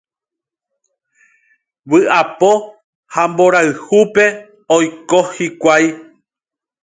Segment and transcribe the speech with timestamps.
[1.89, 2.51] Vy'apo
[3.13, 4.25] ha mborayhúpe
[4.77, 5.85] oiko hikuái.